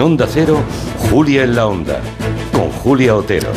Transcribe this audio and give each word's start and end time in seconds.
En 0.00 0.06
Onda 0.06 0.26
Cero, 0.26 0.62
Julia 1.10 1.42
en 1.42 1.54
la 1.54 1.66
Onda, 1.66 2.00
con 2.52 2.70
Julia 2.70 3.14
Otero. 3.14 3.48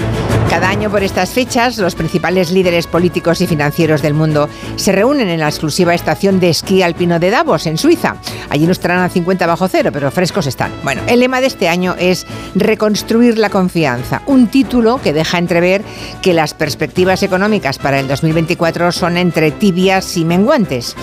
Cada 0.50 0.68
año 0.68 0.92
por 0.92 1.02
estas 1.02 1.30
fechas, 1.30 1.78
los 1.78 1.96
principales 1.96 2.52
líderes 2.52 2.86
políticos 2.86 3.40
y 3.40 3.48
financieros 3.48 4.02
del 4.02 4.14
mundo 4.14 4.50
se 4.76 4.92
reúnen 4.92 5.30
en 5.30 5.40
la 5.40 5.48
exclusiva 5.48 5.94
estación 5.94 6.42
de 6.42 6.50
esquí 6.50 6.82
alpino 6.82 7.18
de 7.18 7.32
Davos, 7.32 7.66
en 7.66 7.78
Suiza. 7.78 8.18
Allí 8.50 8.66
no 8.66 8.74
estarán 8.74 9.00
a 9.00 9.08
50 9.08 9.48
bajo 9.48 9.70
cero, 9.70 9.92
pero 9.94 10.12
frescos 10.12 10.46
están. 10.46 10.74
Bueno, 10.84 11.02
el 11.08 11.22
lema 11.22 11.40
de 11.40 11.48
este 11.48 11.70
año 11.70 11.96
es 11.98 12.28
Reconstruir 12.56 13.38
la 13.38 13.50
confianza, 13.50 14.22
un 14.26 14.48
título 14.48 15.00
que 15.02 15.14
deja 15.14 15.38
entrever 15.38 15.82
que 16.22 16.34
las 16.34 16.54
perspectivas 16.54 17.24
económicas 17.24 17.80
para 17.80 18.02
el 18.02 18.10
2024 18.10 18.92
son 18.92 19.16
entre 19.16 19.52
tibias 19.52 20.18
y 20.18 20.26
menguantes. 20.26 20.98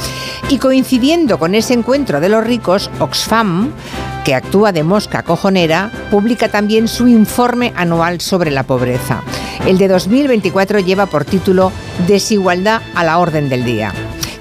Y 0.51 0.59
coincidiendo 0.59 1.39
con 1.39 1.55
ese 1.55 1.73
encuentro 1.73 2.21
de 2.21 2.29
los 2.29 2.45
ricos, 2.45 2.91
Oxfam 2.99 3.73
que 4.25 4.35
actúa 4.35 4.73
de 4.73 4.83
mosca 4.83 5.23
cojonera, 5.23 5.91
publica 6.11 6.49
también 6.49 6.89
su 6.89 7.09
informe 7.09 7.73
anual 7.77 8.21
sobre 8.21 8.51
la 8.51 8.65
pobreza. 8.65 9.23
El 9.67 9.79
de 9.79 9.89
2024 9.89 10.81
lleva 10.81 11.07
por 11.07 11.25
título 11.25 11.73
Desigualdad 12.07 12.83
a 12.95 13.05
la 13.05 13.19
orden 13.19 13.49
del 13.49 13.65
día. 13.65 13.93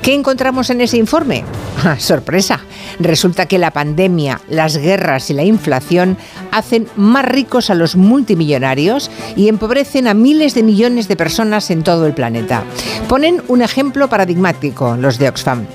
¿Qué 0.02 0.14
encontramos 0.14 0.70
en 0.70 0.82
ese 0.82 0.98
informe? 0.98 1.44
Ah, 1.82 1.98
sorpresa. 1.98 2.60
Resulta 3.00 3.46
que 3.46 3.58
la 3.58 3.72
pandemia, 3.72 4.42
las 4.50 4.76
guerras 4.76 5.30
y 5.30 5.34
la 5.34 5.46
inflación 5.46 6.18
hacen 6.52 6.90
más 6.98 7.24
ricos 7.24 7.70
a 7.70 7.74
los 7.74 7.96
multimillonarios 7.96 9.10
y 9.38 9.48
empobrecen 9.48 10.06
a 10.10 10.14
miles 10.14 10.56
de 10.56 10.64
millones 10.64 11.08
de 11.08 11.16
personas 11.16 11.72
en 11.72 11.84
todo 11.84 12.06
el 12.06 12.14
planeta. 12.14 12.66
Ponen 13.08 13.42
un 13.48 13.62
ejemplo 13.62 14.10
paradigmático 14.10 14.98
los 14.98 15.20
de 15.20 15.30
Oxfam. 15.30 15.68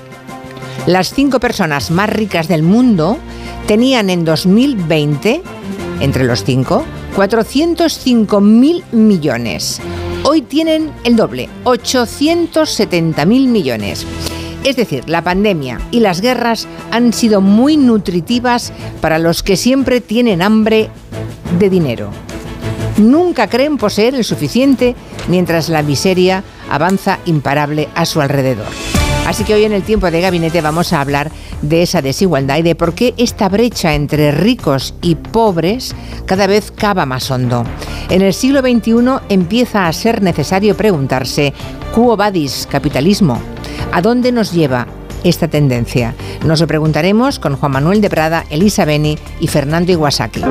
Las 0.85 1.11
cinco 1.11 1.39
personas 1.39 1.89
más 1.89 2.11
ricas 2.11 2.47
del 2.47 2.61
mundo 2.61 3.17
tenían 3.67 4.09
en 4.09 4.25
2020, 4.25 5.41
entre 5.99 6.23
los 6.23 6.43
cinco, 6.43 6.83
405 7.15 8.41
mil 8.41 8.83
millones. 8.91 9.81
Hoy 10.23 10.41
tienen 10.41 10.91
el 11.03 11.15
doble, 11.15 11.49
870 11.63 13.25
mil 13.25 13.47
millones. 13.47 14.05
Es 14.63 14.75
decir, 14.75 15.07
la 15.07 15.23
pandemia 15.23 15.79
y 15.91 15.99
las 15.99 16.21
guerras 16.21 16.67
han 16.91 17.13
sido 17.13 17.41
muy 17.41 17.77
nutritivas 17.77 18.73
para 19.01 19.19
los 19.19 19.43
que 19.43 19.57
siempre 19.57 20.01
tienen 20.01 20.41
hambre 20.41 20.89
de 21.59 21.69
dinero. 21.69 22.09
Nunca 22.97 23.47
creen 23.47 23.77
poseer 23.77 24.15
el 24.15 24.23
suficiente 24.23 24.95
mientras 25.27 25.69
la 25.69 25.83
miseria 25.83 26.43
avanza 26.69 27.19
imparable 27.25 27.89
a 27.93 28.05
su 28.05 28.21
alrededor. 28.21 28.94
Así 29.25 29.43
que 29.43 29.55
hoy 29.55 29.63
en 29.63 29.73
el 29.73 29.83
tiempo 29.83 30.09
de 30.11 30.21
gabinete 30.21 30.61
vamos 30.61 30.93
a 30.93 31.01
hablar 31.01 31.31
de 31.61 31.81
esa 31.81 32.01
desigualdad 32.01 32.57
y 32.57 32.61
de 32.61 32.75
por 32.75 32.93
qué 32.93 33.13
esta 33.17 33.49
brecha 33.49 33.95
entre 33.95 34.31
ricos 34.31 34.93
y 35.01 35.15
pobres 35.15 35.95
cada 36.25 36.47
vez 36.47 36.71
cava 36.71 37.05
más 37.05 37.31
hondo. 37.31 37.63
En 38.09 38.21
el 38.21 38.33
siglo 38.33 38.61
XXI 38.61 38.93
empieza 39.29 39.87
a 39.87 39.93
ser 39.93 40.21
necesario 40.21 40.77
preguntarse, 40.77 41.53
¿Quo 41.93 42.15
vadis 42.15 42.67
capitalismo? 42.69 43.39
¿A 43.91 44.01
dónde 44.01 44.31
nos 44.31 44.51
lleva 44.51 44.85
esta 45.23 45.47
tendencia? 45.47 46.13
Nos 46.45 46.61
lo 46.61 46.67
preguntaremos 46.67 47.39
con 47.39 47.55
Juan 47.55 47.71
Manuel 47.71 48.01
de 48.01 48.09
Prada, 48.09 48.45
Elisa 48.49 48.85
Beni 48.85 49.17
y 49.39 49.47
Fernando 49.47 49.91
Iwasaki. 49.91 50.41